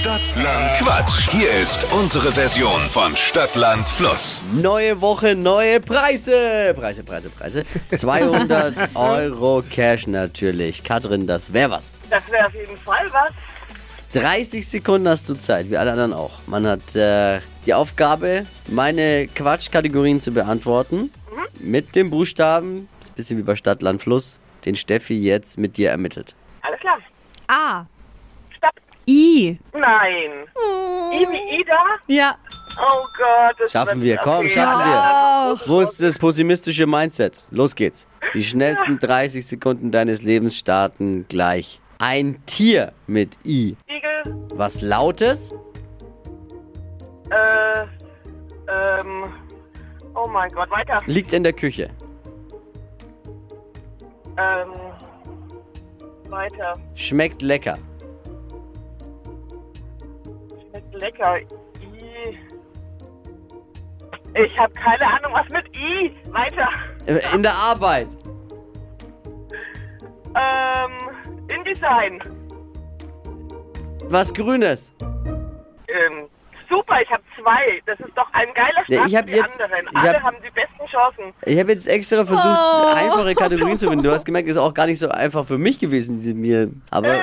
Stadtland 0.00 0.72
Quatsch. 0.78 1.28
Hier 1.30 1.50
ist 1.60 1.86
unsere 1.92 2.32
Version 2.32 2.80
von 2.88 3.14
Stadtland 3.14 3.86
Fluss. 3.86 4.40
Neue 4.54 4.98
Woche, 5.02 5.34
neue 5.34 5.78
Preise. 5.78 6.72
Preise, 6.74 7.04
Preise, 7.04 7.28
Preise. 7.28 7.66
200 7.94 8.96
Euro 8.96 9.62
Cash 9.70 10.06
natürlich. 10.06 10.82
Katrin, 10.84 11.26
das 11.26 11.52
wäre 11.52 11.72
was. 11.72 11.92
Das 12.08 12.22
wäre 12.30 12.46
auf 12.46 12.54
jeden 12.54 12.78
Fall 12.78 13.08
was. 13.12 13.30
30 14.14 14.66
Sekunden 14.66 15.06
hast 15.06 15.28
du 15.28 15.34
Zeit, 15.34 15.68
wie 15.68 15.76
alle 15.76 15.92
anderen 15.92 16.14
auch. 16.14 16.32
Man 16.46 16.66
hat 16.66 16.96
äh, 16.96 17.40
die 17.66 17.74
Aufgabe, 17.74 18.46
meine 18.68 19.28
Quatschkategorien 19.28 20.22
zu 20.22 20.32
beantworten. 20.32 21.10
Mit 21.58 21.94
dem 21.94 22.08
Buchstaben, 22.08 22.88
ist 23.02 23.10
ein 23.10 23.16
bisschen 23.16 23.36
wie 23.36 23.42
bei 23.42 23.54
Stadt, 23.54 23.82
Land, 23.82 24.00
Fluss, 24.00 24.40
den 24.64 24.76
Steffi 24.76 25.18
jetzt 25.18 25.58
mit 25.58 25.76
dir 25.76 25.90
ermittelt. 25.90 26.34
Alles 26.62 26.80
klar. 26.80 26.96
A. 27.48 27.80
Stopp. 27.80 27.99
I. 29.10 29.58
Nein. 29.72 30.30
I 31.12 31.26
wie 31.28 31.60
Ida? 31.60 31.78
Ja. 32.06 32.36
Oh 32.78 33.04
Gott. 33.18 33.56
Das 33.58 33.72
Schaffen 33.72 34.00
wir, 34.02 34.16
komm, 34.18 34.38
okay, 34.40 34.50
schaffen 34.50 34.78
wir. 34.88 35.02
anderen- 35.02 35.60
Wo 35.66 35.80
ist 35.80 36.00
das 36.00 36.16
pessimistische 36.18 36.86
Mindset? 36.86 37.42
Los 37.50 37.74
geht's. 37.74 38.06
Die 38.34 38.42
schnellsten 38.44 38.98
30 39.00 39.44
Sekunden 39.44 39.90
deines 39.90 40.22
Lebens 40.22 40.56
starten 40.56 41.26
gleich. 41.28 41.80
Ein 41.98 42.40
Tier 42.46 42.92
mit 43.08 43.36
I. 43.44 43.76
Igel, 43.88 44.34
Was 44.54 44.80
Lautes? 44.80 45.52
äh, 47.30 47.80
ähm, 48.72 49.24
oh 50.14 50.28
mein 50.28 50.50
Gott, 50.52 50.70
weiter. 50.70 51.00
Liegt 51.06 51.32
in 51.32 51.42
der 51.42 51.52
Küche. 51.52 51.88
Ähm, 54.38 54.70
weiter. 56.30 56.74
Schmeckt 56.94 57.42
lecker. 57.42 57.76
Lecker. 61.00 61.38
I. 61.40 62.38
Ich 64.34 64.58
habe 64.58 64.72
keine 64.74 65.06
Ahnung, 65.06 65.32
was 65.32 65.48
mit 65.48 65.76
I. 65.76 66.14
Weiter. 66.30 66.68
Äh, 67.06 67.20
In 67.34 67.42
der 67.42 67.54
Arbeit. 67.54 68.08
Ähm, 70.34 70.92
InDesign. 71.48 72.22
Was 74.04 74.32
Grünes. 74.32 74.92
Ähm, 75.02 76.28
super, 76.68 77.02
ich 77.02 77.10
habe 77.10 77.22
zwei. 77.40 77.80
Das 77.86 77.98
ist 78.00 78.16
doch 78.16 78.32
ein 78.32 78.46
geiler 78.54 78.82
Ja, 78.86 78.98
Start 78.98 79.08
ich 79.08 79.16
hab 79.16 79.24
für 79.24 79.30
die 79.32 79.36
jetzt- 79.36 79.60
anderen. 79.60 79.86
ich 79.90 79.96
Alle 79.96 80.12
hab- 80.14 80.22
haben 80.22 80.36
die 80.44 80.50
besten 80.50 80.86
Chancen. 80.86 81.34
Ich 81.44 81.58
habe 81.58 81.72
jetzt 81.72 81.88
extra 81.88 82.24
versucht, 82.24 82.46
Oh. 82.46 82.94
einfache 82.94 83.34
Kategorien 83.34 83.78
zu 83.78 83.88
finden. 83.88 84.04
Du 84.04 84.12
hast 84.12 84.24
gemerkt, 84.24 84.48
ist 84.48 84.56
auch 84.56 84.72
gar 84.74 84.86
nicht 84.86 84.98
so 85.00 85.08
einfach 85.08 85.44
für 85.44 85.58
mich 85.58 85.78
gewesen, 85.80 86.22
die 86.22 86.32
mir. 86.34 86.70
Aber 86.90 87.08
Äh, 87.14 87.20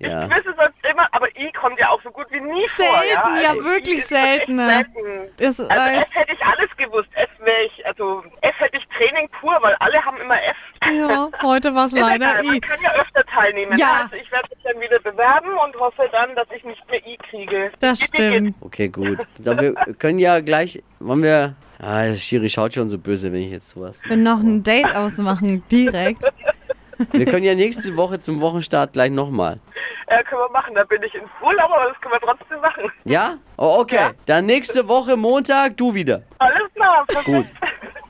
ja. 0.00 0.24
Ich 0.26 0.30
wüsste 0.36 0.54
sonst 0.56 0.74
immer, 0.90 1.06
aber 1.12 1.28
I 1.36 1.52
kommt 1.52 1.78
ja 1.78 1.90
auch 1.90 2.02
so 2.02 2.10
gut 2.10 2.17
nie 2.58 2.68
vor. 2.68 2.84
Selten, 2.86 3.42
ja, 3.42 3.48
Also 3.50 3.60
I 3.60 3.64
wirklich 3.64 4.06
selten. 4.06 4.58
selten. 4.58 5.30
Das 5.36 5.60
Also. 5.60 6.00
F 6.00 6.14
hätte 6.14 6.32
ich 6.32 6.44
alles 6.44 6.68
gewusst. 6.76 7.08
F 7.14 7.28
wäre 7.44 7.62
ich, 7.66 7.86
also 7.86 8.22
F 8.42 8.54
hätte 8.58 8.78
ich 8.78 8.86
Training 8.96 9.28
pur, 9.40 9.56
weil 9.60 9.74
alle 9.80 10.04
haben 10.04 10.16
immer 10.20 10.36
F. 10.42 10.56
Ja, 10.92 11.28
heute 11.42 11.74
war 11.74 11.86
es 11.86 11.92
leider 11.98 12.14
egal, 12.40 12.42
Man 12.44 12.54
I. 12.56 12.60
kann 12.60 12.78
ja 12.82 12.92
öfter 12.94 13.24
teilnehmen. 13.26 13.76
Ja. 13.78 14.02
Also 14.02 14.16
ich 14.16 14.30
werde 14.30 14.48
mich 14.54 14.64
dann 14.64 14.80
wieder 14.80 14.98
bewerben 15.00 15.50
und 15.64 15.76
hoffe 15.80 16.08
dann, 16.12 16.34
dass 16.34 16.46
ich 16.54 16.64
nicht 16.64 16.82
mehr 16.90 17.04
I 17.06 17.16
kriege. 17.30 17.70
Das 17.80 18.00
mir 18.00 18.06
stimmt. 18.06 18.54
Okay, 18.60 18.88
gut. 18.88 19.18
Glaub, 19.42 19.60
wir 19.60 19.74
können 19.98 20.18
ja 20.18 20.40
gleich. 20.40 20.82
Wollen 21.00 21.22
wir. 21.22 21.54
Ah, 21.80 22.06
das 22.06 22.20
Schiri 22.22 22.48
schaut 22.48 22.74
schon 22.74 22.88
so 22.88 22.98
böse, 22.98 23.32
wenn 23.32 23.40
ich 23.42 23.52
jetzt 23.52 23.68
sowas. 23.70 24.00
Wir 24.08 24.16
noch 24.16 24.40
ein 24.40 24.64
Date 24.64 24.92
ausmachen, 24.96 25.62
direkt. 25.70 26.24
Wir 27.12 27.24
können 27.26 27.44
ja 27.44 27.54
nächste 27.54 27.96
Woche 27.96 28.18
zum 28.18 28.40
Wochenstart 28.40 28.92
gleich 28.94 29.12
nochmal. 29.12 29.60
Äh, 30.10 30.22
können 30.24 30.40
wir 30.42 30.50
machen. 30.50 30.74
Da 30.74 30.84
bin 30.84 31.02
ich 31.02 31.14
in 31.14 31.22
Urlaub, 31.42 31.70
aber 31.70 31.90
das 31.92 32.00
können 32.00 32.14
wir 32.14 32.20
trotzdem 32.20 32.60
machen. 32.60 32.90
Ja? 33.04 33.34
Oh, 33.56 33.76
okay. 33.80 33.96
Ja. 33.96 34.10
Dann 34.26 34.46
nächste 34.46 34.88
Woche 34.88 35.16
Montag 35.16 35.76
du 35.76 35.94
wieder. 35.94 36.22
Alles 36.38 36.62
klar. 36.74 37.04
perfekt. 37.06 37.26
Gut. 37.26 37.46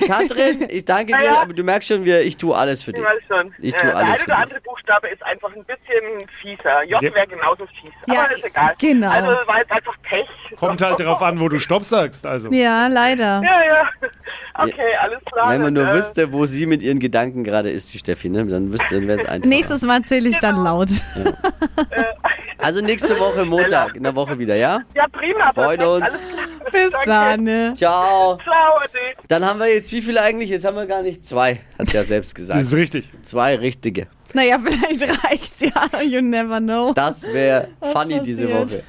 Katrin, 0.06 0.66
ich 0.70 0.84
danke 0.84 1.10
Ja, 1.10 1.18
dir, 1.18 1.24
ja. 1.24 1.34
aber 1.42 1.52
du 1.52 1.64
merkst 1.64 1.88
schon, 1.88 2.04
wir, 2.04 2.20
ich 2.22 2.36
tue 2.36 2.56
alles 2.56 2.84
für 2.84 2.92
Ich 2.92 2.96
dich. 2.98 3.04
weiß 3.04 3.18
schon. 3.26 3.52
Ich 3.58 3.74
Äh, 3.74 3.78
tue 3.78 3.86
der 3.88 3.96
alles 3.96 4.08
eine 4.10 4.16
für 4.18 4.24
oder 4.30 4.38
andere 4.38 4.60
Buchstabe 4.60 5.08
ist 5.08 5.22
einfach 5.24 5.50
ein 5.54 5.64
bisschen 5.64 6.28
fieser. 6.40 6.84
J 6.84 7.02
Ja. 7.02 7.14
wäre 7.14 7.26
genauso 7.26 7.66
fies. 7.66 7.92
Ja, 8.06 8.22
aber 8.24 8.32
ist 8.36 8.44
egal. 8.44 8.74
genau. 8.78 9.10
Also 9.10 9.28
war 9.48 9.58
jetzt 9.58 9.72
einfach 9.72 9.94
Pech. 10.02 10.28
Kommt 10.56 10.80
halt 10.82 11.00
darauf 11.00 11.20
an, 11.20 11.40
wo 11.40 11.48
du 11.48 11.58
Stopp 11.58 11.84
sagst. 11.84 12.24
Also. 12.26 12.48
Ja, 12.52 12.86
leider. 12.86 13.42
Ja, 13.42 13.64
ja. 13.64 13.90
Okay, 14.58 14.96
alles 15.00 15.20
klar. 15.24 15.50
Wenn 15.50 15.62
man 15.62 15.72
nur 15.72 15.88
äh, 15.88 15.94
wüsste, 15.94 16.32
wo 16.32 16.46
sie 16.46 16.66
mit 16.66 16.82
ihren 16.82 16.98
Gedanken 16.98 17.44
gerade 17.44 17.70
ist, 17.70 17.92
die 17.92 17.98
Steffi, 17.98 18.28
ne? 18.28 18.44
dann 18.46 18.72
wüsste, 18.72 18.96
dann 18.96 19.06
wäre 19.06 19.20
es 19.20 19.24
einfach. 19.24 19.48
Nächstes 19.48 19.82
Mal 19.82 20.02
zähle 20.02 20.28
ich 20.28 20.38
dann 20.38 20.56
laut. 20.56 20.88
Also 22.58 22.80
nächste 22.80 23.18
Woche 23.20 23.44
Montag, 23.44 23.94
in 23.94 24.02
der 24.02 24.16
Woche 24.16 24.36
wieder, 24.36 24.56
ja? 24.56 24.80
Ja, 24.94 25.06
prima. 25.06 25.52
Freuen 25.52 25.78
perfekt, 25.78 26.02
uns. 26.02 26.02
Alles 26.02 26.20
klar. 26.34 26.47
Bis 26.72 26.90
Danke. 26.92 27.06
dann. 27.06 27.42
ne? 27.44 27.74
Ciao. 27.76 28.38
Ciao, 28.38 28.76
Ade. 28.82 28.98
Dann 29.28 29.44
haben 29.44 29.58
wir 29.60 29.72
jetzt 29.72 29.92
wie 29.92 30.02
viele 30.02 30.22
eigentlich? 30.22 30.50
Jetzt 30.50 30.64
haben 30.64 30.76
wir 30.76 30.86
gar 30.86 31.02
nicht 31.02 31.24
zwei, 31.26 31.60
hat 31.78 31.88
sie 31.90 31.96
ja 31.96 32.04
selbst 32.04 32.30
Das 32.32 32.34
gesagt. 32.34 32.60
ist 32.60 32.74
richtig. 32.74 33.10
Zwei 33.22 33.56
richtige. 33.56 34.06
Naja, 34.34 34.58
vielleicht 34.62 35.24
reicht's 35.24 35.60
ja. 35.60 36.02
You 36.02 36.20
never 36.20 36.58
know. 36.60 36.92
Das 36.92 37.22
wäre 37.22 37.68
funny 37.80 38.20
diese 38.22 38.46
passiert? 38.46 38.84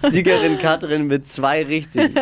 Woche. 0.00 0.10
Siegerin 0.10 0.58
Katrin 0.58 1.08
mit 1.08 1.26
zwei 1.26 1.64
richtigen. 1.64 2.14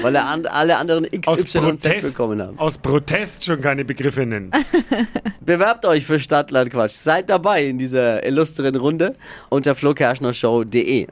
Weil 0.00 0.14
er 0.14 0.26
an, 0.28 0.46
alle 0.46 0.76
anderen 0.76 1.08
Aus 1.26 1.42
XYZ 1.42 2.02
bekommen 2.12 2.40
haben. 2.40 2.56
aus 2.56 2.78
Protest 2.78 3.44
schon 3.44 3.60
keine 3.60 3.84
Begriffe 3.84 4.24
nennen. 4.24 4.52
Bewerbt 5.40 5.84
euch 5.86 6.06
für 6.06 6.20
Stadtland 6.20 6.70
Quatsch. 6.70 6.92
Seid 6.92 7.30
dabei 7.30 7.64
in 7.66 7.78
dieser 7.78 8.24
illustren 8.24 8.76
Runde 8.76 9.16
unter 9.48 9.74
flokerschnershow.de. 9.74 11.08